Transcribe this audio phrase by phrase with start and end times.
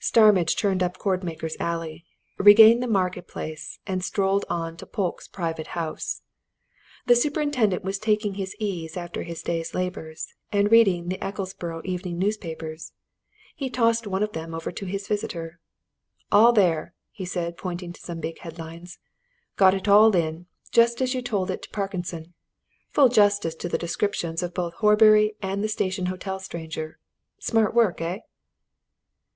[0.00, 2.04] Starmidge turned up Cordmaker's Alley,
[2.38, 6.22] regained the Market Place, and strolled on to Polke's private house.
[7.06, 12.18] The superintendent was taking his ease after his day's labours and reading the Ecclesborough evening
[12.18, 12.94] newspapers:
[13.54, 15.60] he tossed one of them over to his visitor.
[16.32, 18.98] "All there!" he said, pointing to some big headlines.
[19.54, 22.34] "Got it all in, just as you told it to Parkinson.
[22.90, 26.98] Full justice to the descriptions of both Horbury and the Station Hotel stranger.
[27.38, 28.22] Smart work, eh?"